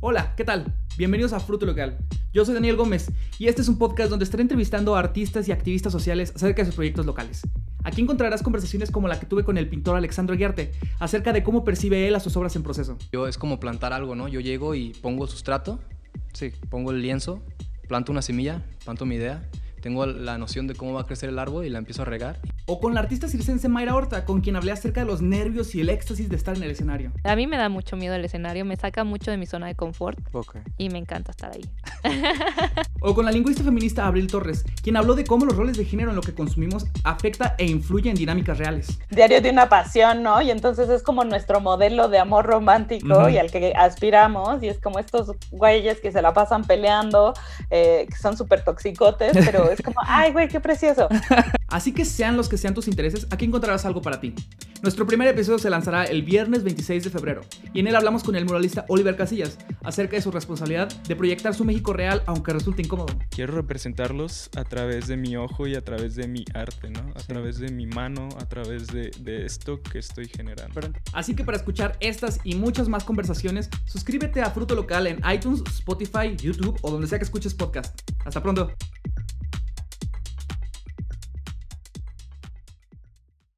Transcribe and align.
Hola, 0.00 0.34
¿qué 0.36 0.44
tal? 0.44 0.72
Bienvenidos 0.96 1.32
a 1.32 1.40
Fruto 1.40 1.66
Local. 1.66 1.98
Yo 2.32 2.44
soy 2.44 2.54
Daniel 2.54 2.76
Gómez 2.76 3.10
y 3.36 3.48
este 3.48 3.62
es 3.62 3.68
un 3.68 3.78
podcast 3.78 4.10
donde 4.10 4.24
estaré 4.24 4.42
entrevistando 4.42 4.94
a 4.94 5.00
artistas 5.00 5.48
y 5.48 5.52
activistas 5.52 5.92
sociales 5.92 6.32
acerca 6.36 6.62
de 6.62 6.66
sus 6.66 6.76
proyectos 6.76 7.04
locales. 7.04 7.42
Aquí 7.82 8.00
encontrarás 8.00 8.44
conversaciones 8.44 8.92
como 8.92 9.08
la 9.08 9.18
que 9.18 9.26
tuve 9.26 9.42
con 9.42 9.58
el 9.58 9.68
pintor 9.68 9.96
Alexandro 9.96 10.36
Guiarte 10.36 10.70
acerca 11.00 11.32
de 11.32 11.42
cómo 11.42 11.64
percibe 11.64 12.06
él 12.06 12.14
a 12.14 12.20
sus 12.20 12.36
obras 12.36 12.54
en 12.54 12.62
proceso. 12.62 12.96
Yo 13.10 13.26
es 13.26 13.38
como 13.38 13.58
plantar 13.58 13.92
algo, 13.92 14.14
¿no? 14.14 14.28
Yo 14.28 14.38
llego 14.38 14.76
y 14.76 14.90
pongo 15.02 15.24
el 15.24 15.30
sustrato, 15.30 15.80
sí, 16.32 16.52
pongo 16.70 16.92
el 16.92 17.02
lienzo, 17.02 17.42
planto 17.88 18.12
una 18.12 18.22
semilla, 18.22 18.64
planto 18.84 19.04
mi 19.04 19.16
idea 19.16 19.50
tengo 19.78 20.06
la 20.06 20.38
noción 20.38 20.66
de 20.66 20.74
cómo 20.74 20.92
va 20.92 21.02
a 21.02 21.06
crecer 21.06 21.28
el 21.28 21.38
árbol 21.38 21.64
y 21.64 21.70
la 21.70 21.78
empiezo 21.78 22.02
a 22.02 22.04
regar. 22.04 22.38
O 22.66 22.80
con 22.80 22.94
la 22.94 23.00
artista 23.00 23.28
circense 23.28 23.68
Mayra 23.68 23.94
Horta, 23.94 24.24
con 24.24 24.40
quien 24.40 24.56
hablé 24.56 24.72
acerca 24.72 25.00
de 25.00 25.06
los 25.06 25.22
nervios 25.22 25.74
y 25.74 25.80
el 25.80 25.88
éxtasis 25.88 26.28
de 26.28 26.36
estar 26.36 26.56
en 26.56 26.62
el 26.62 26.70
escenario. 26.70 27.12
A 27.24 27.36
mí 27.36 27.46
me 27.46 27.56
da 27.56 27.68
mucho 27.68 27.96
miedo 27.96 28.14
el 28.14 28.24
escenario, 28.24 28.64
me 28.64 28.76
saca 28.76 29.04
mucho 29.04 29.30
de 29.30 29.36
mi 29.36 29.46
zona 29.46 29.66
de 29.66 29.74
confort 29.74 30.18
y 30.76 30.90
me 30.90 30.98
encanta 30.98 31.30
estar 31.30 31.52
ahí. 31.52 31.64
O 33.00 33.14
con 33.14 33.24
la 33.24 33.30
lingüista 33.30 33.62
feminista 33.62 34.06
Abril 34.06 34.26
Torres, 34.26 34.64
quien 34.82 34.96
habló 34.96 35.14
de 35.14 35.24
cómo 35.24 35.44
los 35.46 35.56
roles 35.56 35.76
de 35.76 35.84
género 35.84 36.10
en 36.10 36.16
lo 36.16 36.22
que 36.22 36.34
consumimos 36.34 36.86
afecta 37.04 37.54
e 37.58 37.66
influye 37.66 38.10
en 38.10 38.16
dinámicas 38.16 38.58
reales. 38.58 38.98
Diario 39.10 39.40
de 39.40 39.50
una 39.50 39.68
pasión, 39.68 40.22
¿no? 40.22 40.40
Y 40.42 40.50
entonces 40.50 40.88
es 40.88 41.02
como 41.02 41.24
nuestro 41.24 41.60
modelo 41.60 42.08
de 42.08 42.18
amor 42.18 42.46
romántico 42.46 43.28
y 43.28 43.38
al 43.38 43.50
que 43.50 43.72
aspiramos 43.76 44.62
y 44.62 44.68
es 44.68 44.80
como 44.80 44.98
estos 44.98 45.32
güeyes 45.50 46.00
que 46.00 46.12
se 46.12 46.22
la 46.22 46.32
pasan 46.32 46.64
peleando, 46.64 47.34
eh, 47.70 48.06
que 48.08 48.16
son 48.16 48.36
súper 48.36 48.64
toxicotes, 48.64 49.36
pero 49.44 49.70
es 49.70 49.80
como, 49.82 50.00
ay, 50.06 50.32
güey, 50.32 50.48
qué 50.48 50.60
precioso. 50.60 51.08
Así 51.68 51.92
que 51.92 52.04
sean 52.04 52.36
los 52.36 52.48
que 52.48 52.56
sean 52.56 52.74
tus 52.74 52.88
intereses, 52.88 53.26
aquí 53.30 53.44
encontrarás 53.44 53.84
algo 53.84 54.00
para 54.00 54.20
ti. 54.20 54.34
Nuestro 54.82 55.06
primer 55.06 55.28
episodio 55.28 55.58
se 55.58 55.70
lanzará 55.70 56.04
el 56.04 56.22
viernes 56.22 56.62
26 56.62 57.04
de 57.04 57.10
febrero 57.10 57.40
y 57.74 57.80
en 57.80 57.88
él 57.88 57.96
hablamos 57.96 58.22
con 58.22 58.36
el 58.36 58.44
muralista 58.46 58.86
Oliver 58.88 59.16
Casillas 59.16 59.58
acerca 59.82 60.16
de 60.16 60.22
su 60.22 60.30
responsabilidad 60.30 60.88
de 61.02 61.16
proyectar 61.16 61.52
su 61.52 61.64
México 61.64 61.92
real 61.92 62.22
aunque 62.26 62.52
resulte 62.52 62.82
incómodo. 62.82 63.14
Quiero 63.30 63.54
representarlos 63.54 64.50
a 64.56 64.64
través 64.64 65.08
de 65.08 65.16
mi 65.16 65.36
ojo 65.36 65.66
y 65.66 65.74
a 65.74 65.82
través 65.82 66.14
de 66.14 66.28
mi 66.28 66.44
arte, 66.54 66.90
¿no? 66.90 67.00
A 67.16 67.20
través 67.20 67.58
de 67.58 67.70
mi 67.72 67.86
mano, 67.86 68.28
a 68.40 68.46
través 68.46 68.86
de, 68.86 69.10
de 69.20 69.44
esto 69.44 69.82
que 69.82 69.98
estoy 69.98 70.28
generando. 70.28 70.80
Así 71.12 71.34
que 71.34 71.44
para 71.44 71.56
escuchar 71.56 71.96
estas 72.00 72.40
y 72.44 72.54
muchas 72.54 72.88
más 72.88 73.04
conversaciones, 73.04 73.68
suscríbete 73.84 74.40
a 74.40 74.50
Fruto 74.50 74.74
Local 74.74 75.08
en 75.08 75.20
iTunes, 75.30 75.62
Spotify, 75.68 76.36
YouTube 76.36 76.78
o 76.82 76.90
donde 76.90 77.08
sea 77.08 77.18
que 77.18 77.24
escuches 77.24 77.52
podcast. 77.52 78.00
Hasta 78.24 78.42
pronto. 78.42 78.72